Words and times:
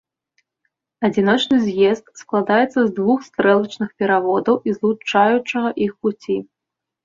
Адзіночны 1.09 1.59
з'езд 1.65 2.05
складаецца 2.23 2.73
з 2.81 2.87
двух 3.01 3.19
стрэлачных 3.29 3.89
пераводаў 4.03 4.55
і 4.67 4.77
злучаючага 4.81 5.69
іх 5.89 5.99
пуці. 6.05 6.37